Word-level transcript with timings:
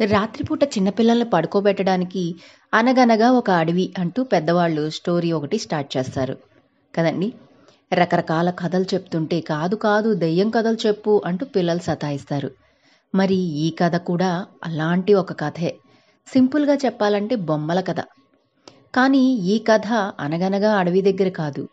రాత్రిపూట 0.00 0.64
చిన్నపిల్లల్ని 0.64 1.24
పడుకోబెట్టడానికి 1.24 2.34
అనగనగా 2.74 3.30
ఒక 3.30 3.50
అడవి 3.50 3.94
అంటూ 3.98 4.24
పెద్దవాళ్ళు 4.24 4.90
స్టోరీ 4.90 5.32
ఒకటి 5.32 5.58
స్టార్ట్ 5.58 5.96
చేస్తారు. 5.96 6.36
కదండి? 6.94 7.32
రకరకాల 7.92 8.50
కథలు 8.50 8.84
చెప్తుంటే 8.94 9.40
కాదు 9.40 9.76
కాదు 9.76 10.14
దెయ్యం 10.14 10.50
కథలు 10.50 10.76
చెప్పు 10.86 11.22
అంటూ 11.26 11.46
పిల్లలు 11.46 11.78
సతాయిస్తారు. 11.78 12.50
మరి 13.14 13.34
ఈ 13.34 13.70
కథ 13.70 13.96
కూడా 13.96 14.46
అలాంటి 14.64 15.14
ఒక 15.14 15.32
కథే. 15.40 15.70
సింపుల్గా 16.28 16.74
చెప్పాలంటే 16.74 17.36
బొమ్మల 17.36 17.80
కథ. 17.80 18.00
కానీ 18.94 19.22
ఈ 19.34 19.58
కథ 19.58 19.88
అనగనగా 20.20 20.72
అడవి 20.72 21.02
దగ్గర 21.02 21.28
కాదు 21.28 21.68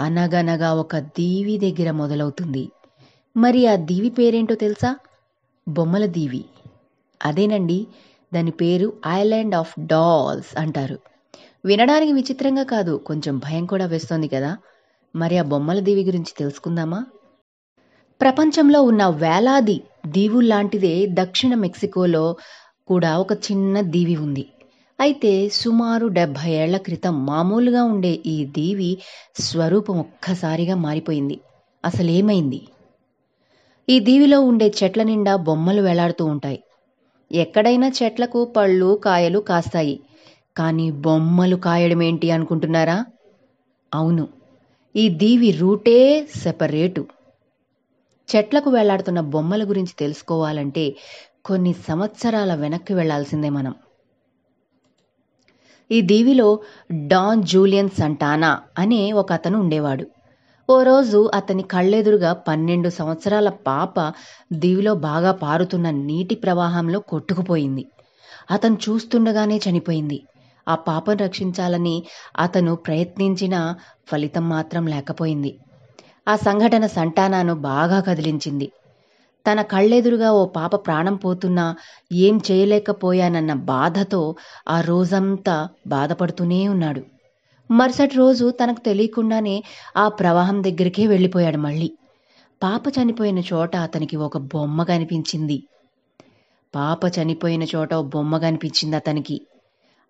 అనగనగా 0.00 0.74
ఒక 0.74 0.96
దీవి 0.98 1.58
దగ్గర 1.58 1.90
మొదలవుతుంది. 1.90 2.64
మరి 3.36 3.66
ఆ 3.66 3.76
దీవి 3.76 4.10
పేరేంటో 4.10 4.54
తెలుసా? 4.54 4.96
బొమ్మల 5.68 6.06
దీవి. 6.06 6.44
అదేనండి 7.24 7.86
దాని 8.34 8.50
పేరు 8.50 8.92
ఐలాండ్ 9.06 9.54
ఆఫ్ 9.54 9.80
డాల్స్ 9.80 10.58
అంటారు. 10.58 10.98
వినడానికి 11.64 12.12
విచిత్రంగా 12.12 12.62
కాదు 12.62 13.02
కొంచెం 13.06 13.38
భయం 13.38 13.66
కూడా 13.66 13.86
వేస్తోంది 13.86 14.28
కదా. 14.28 14.56
మరి 15.16 15.38
ఆ 15.38 15.42
బొమ్మల 15.42 15.80
దీవి 15.80 16.04
గురించి 16.04 16.32
తెలుసుకుందామా? 16.38 17.06
ప్రపంచంలో 18.20 18.82
ఉన్న 18.82 19.06
వేలాది 19.06 19.80
దీవుల్లాంటిదే 20.06 21.06
దక్షిణ 21.10 21.54
మెక్సికోలో 21.54 22.36
కూడా 22.86 23.18
ఒక 23.18 23.32
చిన్న 23.32 23.80
దీవి 23.80 24.16
ఉంది. 24.16 24.48
అయితే 25.00 25.48
సుమారు 25.48 26.06
డెబ్భై 26.06 26.50
ఏళ్ళ 26.50 26.76
క్రితం 26.76 27.26
మామూలుగా 27.26 27.84
ఉండే 27.84 28.20
ఈ 28.26 28.44
దీవి 28.44 28.98
స్వరూపం 29.40 29.98
ఒక్కసారిగా 29.98 30.74
మారిపోయింది. 30.74 31.40
అసలేమైంది? 31.84 32.68
ఈ 33.88 34.00
దీవిలో 34.00 34.40
ఉండే 34.40 34.74
చెట్ల 34.84 35.02
నిండా 35.02 35.36
బొమ్మలు 35.36 35.82
వేలాడుతూ 35.82 36.24
ఉంటాయి. 36.24 36.62
ఎక్కడైనా 37.30 37.88
చెట్లకు 37.88 38.44
పళ్ళు 38.44 39.00
కాయలు 39.04 39.38
కాస్తాయి. 39.38 40.00
కానీ 40.56 40.90
బొమ్మలు 40.90 41.56
కాయడం 41.56 42.02
ఏంటి 42.02 42.30
అనుకుంటున్నారా? 42.30 43.04
అవును. 43.94 44.28
ఈ 44.96 45.08
దీవి 45.08 45.50
రూటే 45.50 46.26
సెపరేటు. 46.36 47.06
చెట్లకు 48.28 48.70
వేలాడుతున్న 48.70 49.20
బొమ్మల 49.20 49.64
గురించి 49.64 49.92
తెలుసుకోవాలంటే 49.98 50.96
కొన్ని 51.44 51.72
సంవత్సరాల 51.72 52.54
వెనక్కి 52.54 52.94
వెళ్ళాల్సిందే 52.94 53.48
మనం. 53.48 53.74
ఈ 55.90 56.00
దీవిలో 56.00 56.60
డాన్ 57.06 57.42
జూలియన్ 57.42 57.88
సంటానా 57.88 58.62
అనే 58.78 59.12
ఒక 59.12 59.32
అతను 59.32 59.60
ఉండేవాడు. 59.60 60.06
ఓ 60.68 60.82
రోజు 60.82 61.30
అతని 61.34 61.62
కళ్ళెదురుగా 61.62 62.32
పన్నెండు 62.32 62.88
సంవత్సరాల 62.88 63.48
పాప 63.48 63.94
దీవిలో 64.52 64.94
బాగా 64.94 65.32
పారుతున్న 65.32 65.90
నీటి 65.90 66.34
ప్రవాహంలో 66.34 66.98
కొట్టుకుపోయింది. 67.00 67.84
అతను 68.50 68.76
చూస్తుండగానే 68.76 69.60
చనిపోయింది. 69.68 70.18
ఆ 70.66 70.74
పాపను 70.74 71.16
రక్షించాలని 71.22 71.96
అతను 72.38 72.74
ప్రయత్నించిన 72.74 73.74
ఫలితం 74.10 74.48
మాత్రం 74.48 74.86
లేకపోయింది. 74.86 75.52
ఆ 76.26 76.36
సంఘటన 76.36 76.86
సంటానాను 76.86 77.54
బాగా 77.54 78.00
కదిలించింది. 78.00 78.68
తన 79.46 79.62
కళ్ళెదురుగా 79.62 80.32
ఓ 80.32 80.46
పాప 80.46 80.76
ప్రాణం 80.86 81.16
పోతున్నా 81.16 81.76
ఏం 82.12 82.40
చేయలేకపోయానన్న 82.50 83.52
బాధతో 83.54 84.22
ఆ 84.68 84.80
రోజంతా 84.80 85.56
బాధపడుతూనే 85.86 86.68
ఉన్నాడు. 86.68 87.02
మరుసటి 87.70 88.16
రోజు 88.16 88.50
తనకు 88.50 88.80
తెలియకుండానే 88.80 89.62
ఆ 89.96 90.08
ప్రవాహం 90.08 90.64
దగ్గరికే 90.64 91.06
వెళ్ళిపోయాడు 91.06 91.56
మళ్ళీ. 91.56 91.88
పాప 92.62 92.88
చనిపోయిన 92.88 93.38
చోట 93.38 93.76
అతనికి 93.76 94.16
ఒక 94.16 94.38
బొమ్మ 94.38 94.82
కనిపించింది. 94.82 95.58
పాప 96.74 97.00
చనిపోయిన 97.06 97.62
చోట 97.62 97.94
ఓ 97.94 98.02
బొమ్మ 98.02 98.38
కనిపించింది 98.38 98.96
అతనికి. 98.96 99.36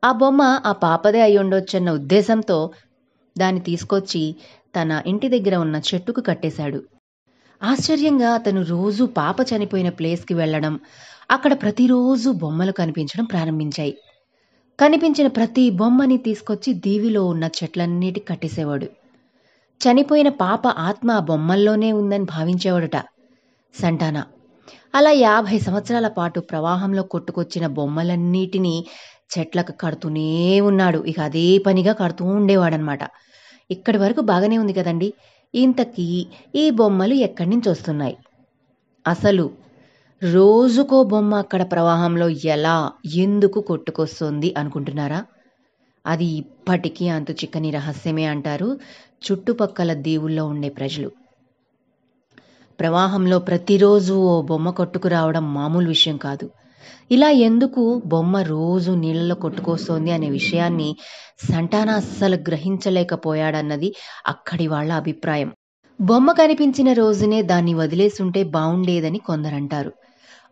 ఆ 0.02 0.12
బొమ్మ 0.12 0.42
ఆ 0.42 0.72
పాపదే 0.72 1.20
అయి 1.20 1.38
ఉండొచ్చన్న 1.38 1.90
ఉద్దేశంతో 1.90 2.72
దాన్ని 3.36 3.60
తీసుకొచ్చి 3.60 4.36
తన 4.76 5.02
ఇంటి 5.06 5.28
దగ్గర 5.28 5.56
ఉన్న 5.56 5.76
చెట్టుకు 5.76 6.20
కట్టేశాడు. 6.20 6.80
ఆశ్చర్యంగా 7.62 8.34
అతను 8.34 8.62
రోజు 8.62 9.04
పాప 9.04 9.36
చనిపోయిన 9.42 9.88
ప్లేస్కి 9.88 10.34
వెళ్ళడం 10.34 10.80
అక్కడ 11.30 11.62
ప్రతిరోజు 11.62 12.30
బొమ్మలు 12.30 12.72
కనిపించడం 12.72 13.24
ప్రారంభించాయి. 13.24 13.94
కనిపించిన 14.78 15.27
ప్రతి 15.28 15.71
బొమ్మని 15.71 16.16
తీసుకొచ్చి 16.19 16.72
దీవిలో 16.84 17.25
ఉన్న 17.25 17.44
చెట్లన్నిటి 17.59 18.21
కట్టేసేవాడు. 18.21 18.89
చనిపోయిన 19.81 20.28
పాప 20.43 20.66
ఆత్మ 20.89 21.11
ఆ 21.11 21.21
బొమ్మల్లోనే 21.21 21.93
ఉందని 21.93 22.25
భావించేవాడుట 22.25 22.97
సంటానా. 23.75 24.22
అలా 24.94 25.11
యాభై 25.21 25.59
సంవత్సరాల 25.59 26.09
పాటు 26.09 26.41
ప్రవాహంలో 26.41 27.03
కొట్టుకొచ్చిన 27.03 27.66
బొమ్మలన్నిటినీ 27.78 28.75
చెట్లకు 29.34 29.72
కడుతూనే 29.81 30.28
ఉన్నాడు. 30.61 31.05
ఇక 31.06 31.21
అదే 31.21 31.59
పనిగా 31.66 31.93
కడుతూ 31.93 32.25
ఉండేవాడనమాట 32.39 33.03
ఇక్కడి 33.71 33.99
వరకు 33.99 34.21
బాగానే 34.31 34.59
ఉంది 34.59 34.72
కదండి. 34.72 35.09
ఇంతకీ 35.55 36.09
ఈ 36.55 36.71
బొమ్మలు 36.71 37.15
ఎక్కడి 37.27 37.50
నుంచి 37.50 37.69
వస్తున్నాయి? 37.69 38.16
అసలు 39.05 39.45
రోజుకో 40.22 41.02
బొమ్మ 41.02 41.34
అక్కడ 41.34 41.72
ప్రవాహంలో 41.72 42.28
ఎలా 42.28 42.92
ఎందుకు 43.14 43.60
కొట్టుకొస్తుంది 43.60 44.54
అనుకుంటున్నారా? 44.58 45.24
అది 46.06 46.24
ఇప్పటికీ 46.24 47.08
అంతు 47.08 47.32
చిక్కని 47.32 47.70
రహస్యమే 47.70 48.24
అంటారు 48.24 48.78
చుట్టుపక్కల 49.26 49.92
దేవుల్లో 49.92 50.46
ఉండే 50.46 50.68
ప్రజలు. 50.68 51.12
ప్రవాహంలో 52.80 53.38
ప్రతిరోజు 53.38 54.14
ఓ 54.14 54.42
బొమ్మ 54.42 54.70
కొట్టుకురావడం 54.70 55.54
మామూలు 55.54 55.88
విషయం 55.88 56.16
కాదు. 56.16 56.50
ఇలా 57.10 57.30
ఎందుకు 57.30 58.02
బొమ్మ 58.06 58.38
రోజు 58.38 58.90
నీళ్ళలో 58.90 59.34
కొట్టుకొస్తోంది 59.34 60.10
అనే 60.10 60.30
విషయాన్ని 60.30 60.96
సంటాన 61.52 61.90
అస్సలు 61.90 62.36
గ్రహించలేకపోయాడన్నది 62.36 63.94
అక్కడి 64.26 64.66
వాళ్ళ 64.66 64.92
అభిప్రాయం. 64.92 65.52
బొమ్మ 66.00 66.32
కనిపించిన 66.32 66.92
రోజునే 66.92 67.42
దాన్ని 67.42 67.74
వదిలేసుంటే 67.74 68.42
బావుండేదని 68.42 69.18
కొందరంటారు. 69.18 69.92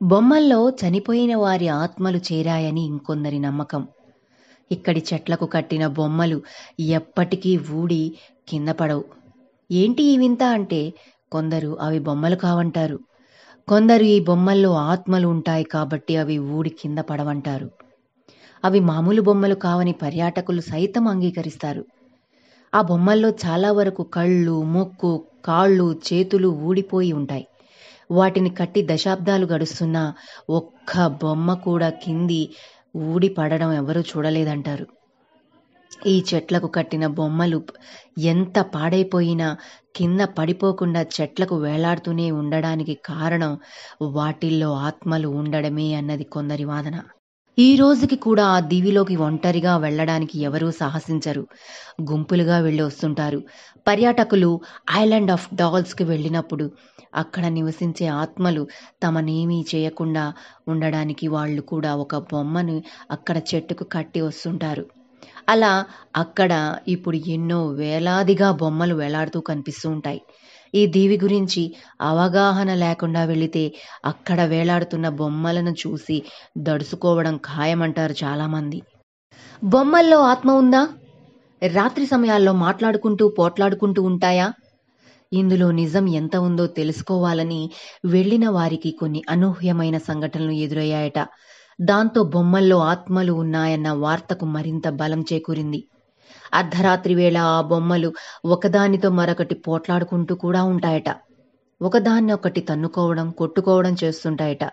బొమ్మల్లో 0.03 0.71
చనిపోయిన 0.71 1.37
వారి 1.37 1.69
ఆత్మలు 1.69 2.19
చేరాయని 2.19 2.81
ఇంకొందరి 2.81 3.39
నమ్మకం. 3.39 3.89
ఇక్కడి 4.71 5.05
చెట్లకు 5.12 5.47
కట్టిన 5.47 5.87
బొమ్మలు 5.87 6.43
ఎప్పటికీ 6.81 7.59
ఊడి 7.73 8.15
కింద 8.49 8.69
పడవు. 8.69 9.05
ఏంటి 9.71 10.03
ఈ 10.03 10.19
వింత 10.19 10.43
అంటే 10.43 10.93
కొందరు 11.33 11.79
అవి 11.81 11.99
బొమ్మలు 11.99 12.37
కావంటారు. 12.37 12.99
కొందరు 13.69 14.03
ఈ 14.03 14.21
బొమ్మల్లో 14.21 14.73
ఆత్మలు 14.73 15.29
ఉంటాయి 15.29 15.65
కాబట్టి 15.65 16.17
అవి 16.17 16.39
ఊడి 16.39 16.71
కింద 16.71 16.99
పడవంటారు. 16.99 17.71
అవి 18.65 18.81
మామూలు 18.81 19.23
బొమ్మలు 19.23 19.55
కావని 19.55 19.93
పర్యాటకులు 19.93 20.61
సైతం 20.61 21.09
అంగీకరిస్తారు. 21.09 21.84
ఆ 22.75 22.83
బొమ్మల్లో 22.83 23.28
చాలా 23.28 23.73
వరకు 23.73 24.03
కళ్ళు 24.03 24.63
ముక్కు 24.63 25.27
కాళ్ళు 25.45 26.01
చేతులు 26.13 26.49
ఊడిపోయి 26.49 27.13
ఉంటాయి. 27.13 27.47
వాటిని 28.11 28.50
కట్టి 28.50 28.83
దశాబ్దాలు 28.89 29.47
గడుస్తున్నా 29.47 30.03
ఒక్క 30.50 31.06
బొమ్మ 31.22 31.55
కూడా 31.55 31.89
కింది 32.05 32.43
ఊడి 33.06 33.28
పడడం 33.28 33.72
ఎవరూ 33.72 34.00
చూడలేదంటారు. 34.00 34.87
ఈ 36.06 36.25
చెట్లకు 36.31 36.66
కట్టిన 36.66 37.06
బొమ్మలు 37.19 37.59
ఎంత 38.25 38.59
పాడైపోయినా 38.75 39.49
కింద 39.97 40.21
పడిపోకుండా 40.39 41.03
చెట్లకు 41.16 41.56
వేలాడుతూనే 41.56 42.31
ఉండడానికి 42.31 42.95
కారణం 43.05 43.53
వాటిల్లో 44.19 44.72
ఆత్మలు 44.89 45.28
ఉండడమే 45.28 45.95
అన్నది 45.95 46.25
కొందరి 46.25 46.65
వాదన. 46.65 46.97
ఈ 47.59 47.77
రోజుకి 47.77 48.17
కూడా 48.17 48.44
ఆ 48.47 48.61
దీవిలోకి 48.61 49.17
ఒంటరిగా 49.17 49.77
వెళ్ళడానికి 49.77 50.37
ఎవరూ 50.39 50.71
సాహసించరు. 50.71 51.43
గుంపులుగా 52.03 52.59
వెళ్ళి 52.59 52.83
వస్తుంటారు. 52.83 53.39
పర్యాటకులు 53.87 54.50
ఐలాండ్ 54.97 55.31
ఆఫ్ 55.31 55.47
డాల్స్కి 55.55 56.05
వెళ్ళినప్పుడు 56.05 56.66
అక్కడ 57.15 57.45
నివసించే 57.49 58.06
ఆత్మలు 58.16 58.62
తమనేమీ 59.03 59.65
చేయకుండా 59.75 60.25
ఉండడానికి 60.69 61.28
వాళ్ళు 61.28 61.62
కూడా 61.72 61.95
ఒక 61.97 62.16
బొమ్మను 62.33 62.77
అక్కడ 63.10 63.36
చెట్టుకు 63.51 63.84
కట్టి 63.92 64.21
వస్తుంటారు. 64.21 64.84
అలా 65.48 65.72
అక్కడ 66.16 66.53
ఇప్పుడు 66.89 67.16
ఎన్నో 67.28 67.66
వేలాదిగా 67.75 68.51
బొమ్మలు 68.53 68.95
వేలాడుతూ 68.95 69.41
కనిపిస్తూ 69.41 69.91
ఉంటాయి. 69.91 70.21
ఈ 70.74 70.86
దీవి 70.86 71.18
గురించి 71.18 71.74
అవగాహన 72.01 72.74
లేకుండా 72.74 73.24
వెళితే 73.24 73.74
అక్కడ 74.04 74.41
వేలాడుతున్న 74.41 75.09
బొమ్మలను 75.09 75.71
చూసి 75.71 76.22
దడుచుకోవడం 76.59 77.36
ఖాయమంటారు 77.36 78.15
చాలామంది. 78.24 78.83
బొమ్మల్లో 79.65 80.21
ఆత్మ 80.21 80.51
ఉందా? 80.51 80.89
రాత్రి 81.66 82.07
సమయాల్లో 82.07 82.53
మాట్లాడుకుంటూ 82.53 83.28
పోట్లాడుకుంటూ 83.28 84.03
ఉంటాయా? 84.03 84.53
ఇందులో 85.33 85.71
నిజం 85.71 86.09
ఎంత 86.09 86.36
ఉందో 86.36 86.66
తెలుసుకోవాలని 86.66 87.71
వెళ్ళిన 88.04 88.48
వారికి 88.48 88.91
కొన్ని 88.91 89.22
అనూహ్యమైన 89.30 89.98
సంఘటనలు 89.98 90.51
ఎదురయ్యాయట. 90.51 91.27
దాంతో 91.80 92.22
బొమ్మల్లో 92.22 92.78
ఆత్మలు 92.78 93.33
ఉన్నాయన్న 93.33 93.91
వార్తకు 93.91 94.47
మరింత 94.47 94.89
బలం 94.89 95.21
చేకూరింది. 95.33 95.89
అర్ధరాత్రి 96.55 97.15
వేళ 97.15 97.37
ఆ 97.39 97.61
బొమ్మలు 97.61 98.13
ఒకదానితో 98.45 99.11
మరొకటి 99.11 99.55
పోట్లాడుకుంటూ 99.55 100.34
కూడా 100.34 100.65
ఉంటాయట. 100.65 101.11
ఒకదాన్ని 101.81 102.33
ఒకటి 102.33 102.61
తన్నుకోవడం 102.61 103.31
కొట్టుకోవడం 103.31 103.97
చేస్తుంటాయట. 104.05 104.65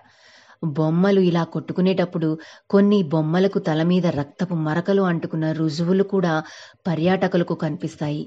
బొమ్మలు 0.66 1.20
ఇలా 1.20 1.44
కొట్టుకునేటప్పుడు 1.44 2.38
కొన్ని 2.70 3.04
బొమ్మలకు 3.04 3.60
తల 3.60 3.84
మీద 3.84 4.08
రక్తపు 4.08 4.54
మరకలు 4.54 5.02
అంటుకున్న 5.02 5.52
రుజువులు 5.52 6.04
కూడా 6.04 6.44
పర్యాటకులకు 6.88 7.54
కనిపిస్తాయి. 7.54 8.24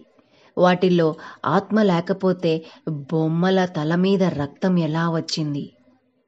వాటిల్లో 0.56 1.14
ఆత్మ 1.44 1.82
లేకపోతే 1.82 2.64
బొమ్మల 2.88 3.64
తల 3.64 3.94
మీద 3.94 4.22
రక్తం 4.22 4.78
ఎలా 4.78 5.10
వచ్చింది? 5.10 5.64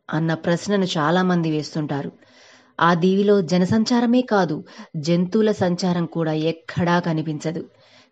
అన్న 0.08 0.34
ప్రశ్నను 0.34 0.84
చాలామంది 0.84 1.50
వేస్తుంటారు. 1.50 2.10
ఆ 2.80 2.94
దీవిలో 2.94 3.40
జనసంచారమే 3.42 4.20
కాదు 4.20 4.64
జంతువుల 4.96 5.52
సంచారం 5.52 6.06
కూడా 6.06 6.32
ఎక్కడా 6.32 6.98
కనిపించదు. 7.00 7.64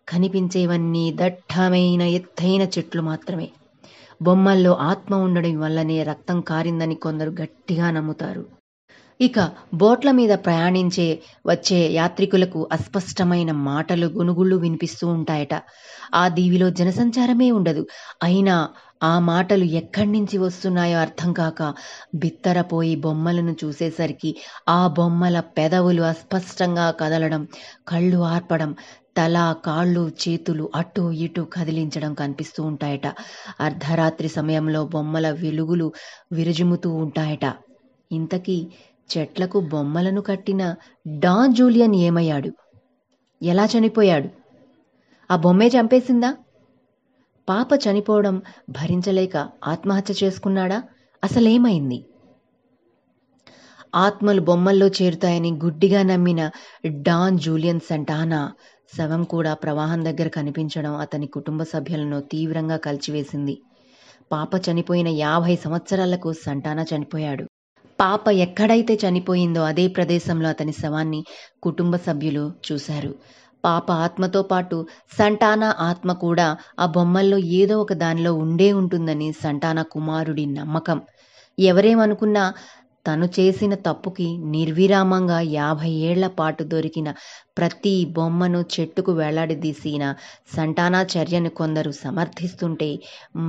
కనిపించేవన్నీ 0.09 1.11
దట్టమైన 1.15 2.01
ఎత్తైన 2.01 2.61
చెట్లు 2.61 3.01
మాత్రమే. 3.01 3.49
బొమ్మల్లో 4.21 4.73
ఆత్మ 4.73 5.15
ఉండడం 5.15 5.59
వల్లనే 5.59 6.03
రక్తం 6.03 6.41
కారిందని 6.41 6.95
కొందరు 6.95 7.31
గట్టిగా 7.41 7.91
నమ్ముతారు. 7.91 8.45
ఇక 9.21 9.51
బోట్ల 9.73 10.11
మీద 10.11 10.29
ప్రయాణించే 10.29 11.19
వచ్చే 11.45 11.91
యాత్రికులకు 11.93 12.69
అస్పష్టమైన 12.71 13.51
మాటలు 13.51 14.07
గునుగుళ్ళు 14.07 14.55
వినిపిస్తూ 14.55 15.07
ఉంటాయట. 15.07 15.61
ఆ 16.13 16.27
దీవిలో 16.27 16.69
జనసంచారమే 16.69 17.51
ఉండదు. 17.51 17.87
అయినా 18.23 18.69
ఆ 19.01 19.19
మాటలు 19.21 19.63
ఎక్కడి 19.79 20.11
నుంచి 20.11 20.37
వస్తున్నాయో 20.37 20.99
అర్థం 20.99 21.33
కాక 21.33 21.61
బిత్తరపోయి 22.15 22.95
బొమ్మలను 22.95 23.55
చూసేసరికి 23.63 24.31
ఆ 24.69 24.87
బొమ్మల 24.87 25.39
పెదవులు 25.57 26.01
అస్పష్టంగా 26.03 26.91
కదలడం 26.91 27.43
కళ్ళు 27.87 28.17
ఆర్పడం 28.27 28.71
తల 29.15 29.37
కాళ్ళు 29.65 30.11
చేతులు 30.23 30.69
అటు 30.75 31.11
ఇటు 31.17 31.41
కదిలించడం 31.53 32.13
కనిపిస్తూ 32.13 32.63
ఉంటాయట. 32.63 33.07
అర్ధరాత్రి 33.59 34.27
సమయంలో 34.29 34.85
బొమ్మల 34.85 35.31
వెలుగులు 35.41 35.87
విరజిముతూ 36.31 36.89
ఉంటాయట. 36.95 37.45
ఇంతకీ 38.11 38.57
చెట్లకు 39.09 39.59
బొమ్మలను 39.71 40.21
కట్టిన 40.21 40.61
డాన్ 41.19 41.55
జూలియన్ 41.55 41.95
ఏమయ్యాడు? 41.99 42.51
ఎలా 43.41 43.65
చనిపోయాడు? 43.65 44.29
ఆ 45.29 45.35
బొమ్మే 45.35 45.67
చంపేసిందా? 45.67 46.29
పాప 47.49 47.67
చనిపోవడం 47.73 48.41
భరించలేక 48.69 49.49
ఆత్మహత్య 49.67 50.13
చేసుకున్నాడా? 50.23 50.83
అసలేమైంది? 51.23 52.05
ఆత్మలు 53.95 54.41
బొమ్మల్లో 54.41 54.87
చేరుతాయని 54.87 55.51
గుడ్డిగా 55.51 56.03
నమ్మిన 56.03 56.49
డాన్ 56.85 57.39
జూలియన్ 57.39 57.79
సంటానా 57.79 58.51
శవం 58.97 59.23
కూడా 59.23 59.53
ప్రవాహం 59.53 60.05
దగ్గర 60.05 60.27
కనిపించడం 60.27 60.95
అతని 60.95 61.27
కుటుంబ 61.27 61.63
సభ్యులను 61.63 62.21
తీవ్రంగా 62.21 62.77
కలిచివేసింది. 62.77 63.57
పాప 64.31 64.49
చనిపోయిన 64.55 65.07
యాభై 65.07 65.55
సంవత్సరాలకు 65.55 66.33
సంటానా 66.33 66.85
చనిపోయాడు. 66.95 67.45
పాప 68.01 68.27
ఎక్కడైతే 68.29 68.93
చనిపోయిందో 68.93 69.61
అదే 69.61 69.87
ప్రదేశంలో 69.87 70.49
అతని 70.49 70.71
శవాన్ని 70.71 71.23
కుటుంబ 71.63 71.95
సభ్యులు 71.95 72.53
చూశారు. 72.71 73.15
పాప 73.63 73.91
ఆత్మతో 74.05 74.41
పాటు 74.43 74.77
సంటానా 75.17 75.69
ఆత్మ 75.79 76.11
కూడా 76.13 76.47
ఆ 76.79 76.85
బొమ్మల్లో 76.85 77.37
ఏదో 77.59 77.75
ఒక 77.81 77.93
దానిలో 77.93 78.33
ఉండే 78.35 78.73
ఉంటుందని 78.73 79.31
సంటానా 79.43 79.83
కుమారుడి 79.91 80.45
నమ్మకం. 80.45 80.99
ఎవరేమనుకున్నా 81.57 82.43
తను 83.05 83.25
చేసిన 83.39 83.73
తప్పుకి 83.85 84.25
నిర్విరామంగా 84.45 85.39
యాభై 85.51 85.91
ఏళ్ళ 86.07 86.27
పాటు 86.39 86.63
దొరికిన 86.63 87.09
ప్రతి 87.57 88.05
బొమ్మను 88.11 88.65
చెట్టుకు 88.73 89.11
వేలాడదీసిన 89.11 90.05
సంటానా 90.55 91.05
చర్యను 91.13 91.49
కొందరు 91.49 91.91
సమర్థిస్తుంటే 92.03 92.89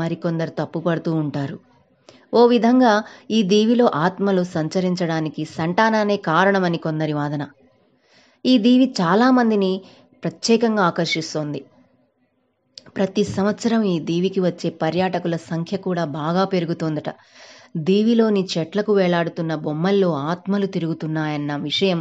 మరికొందరు 0.00 0.50
తప్పుపడుతూ 0.50 1.12
ఉంటారు. 1.14 1.58
ఓ 2.34 2.46
విధంగా 2.46 2.92
ఈ 3.30 3.42
దీవిలో 3.42 3.86
ఆత్మలు 3.96 4.42
సంచరించడానికి 4.54 5.44
సంటానానే 5.56 6.16
కారణమని 6.24 6.78
కొందరి 6.78 7.12
వాదన. 7.12 7.42
ఈ 8.44 8.58
దీవి 8.58 8.94
చాలామందిని 9.00 9.70
ప్రత్యేకంగా 10.22 10.82
ఆకర్షిస్తోంది. 10.84 11.60
ప్రతి 12.96 13.24
సంవత్సరం 13.24 13.82
ఈ 13.84 14.00
దీవికి 14.00 14.40
వచ్చే 14.40 14.70
పర్యాటకుల 14.82 15.36
సంఖ్య 15.50 15.76
కూడా 15.76 16.04
బాగా 16.12 16.44
పెరుగుతోందట. 16.44 17.08
దీవిలోని 17.76 18.42
చెట్లకు 18.52 18.92
వేలాడుతున్న 18.92 19.54
బొమ్మల్లో 19.54 20.12
ఆత్మలు 20.30 20.66
తిరుగుతున్నాయన్న 20.66 21.56
విషయం 21.62 22.00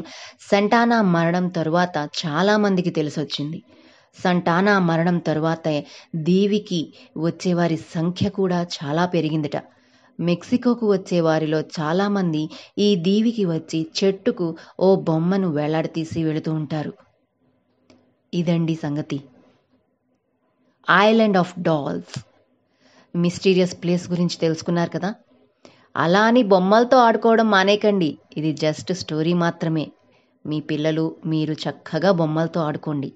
సంటానా 0.52 1.02
మరణం 1.02 1.48
తరువాత 1.50 1.98
చాలామందికి 2.22 2.90
తెలిసొచ్చింది. 2.90 3.60
సంటానా 4.18 4.80
మరణం 4.80 5.18
తరువాతే 5.20 5.76
దీవికి 6.24 6.80
వచ్చేవారి 7.18 7.78
సంఖ్య 7.96 8.30
కూడా 8.30 8.68
చాలా 8.78 9.06
పెరిగిందట. 9.06 9.58
మెక్సికోకు 10.20 10.92
వచ్చే 10.92 11.20
వారిలో 11.22 11.62
చాలామంది 11.62 12.50
ఈ 12.78 12.96
దీవికి 12.96 13.46
వచ్చి 13.46 13.88
చెట్టుకు 14.04 14.58
ఓ 14.80 14.96
బొమ్మను 14.96 15.50
వేలాడతీసి 15.50 16.24
వెళుతూ 16.24 16.54
ఉంటారు. 16.54 16.94
ఇదండి 18.34 18.76
సంగతి. 18.76 19.24
Island 20.92 21.38
of 21.38 21.60
dolls 21.60 22.20
mysterious 23.16 23.84
place 23.84 24.12
గురించి 24.12 24.38
తెలుసుకున్నారు 24.40 24.90
కదా? 24.90 25.14
అలా 25.96 26.22
అని 26.22 26.44
బొమ్మలతో 26.44 26.98
ఆడుకోవడం 26.98 27.50
మానేకండి 27.50 28.18
ఇది 28.38 28.54
జస్ట్ 28.54 28.94
స్టోరీ 28.94 29.34
మాత్రమే. 29.34 29.92
మీ 30.46 30.60
పిల్లలు 30.60 31.16
మీరు 31.26 31.54
చక్కగా 31.54 32.12
బొమ్మలతో 32.12 32.62
ఆడుకోండి. 32.62 33.14